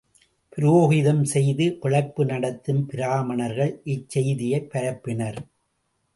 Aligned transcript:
புரோகிதம் 0.53 1.21
செய்து 1.23 1.77
பிழைப்பு 1.81 2.25
நடத்தும் 2.25 2.81
பிராமணர்கள் 2.85 3.81
இச்செய்தியைப் 3.85 4.69
பரப்பினர். 4.73 5.39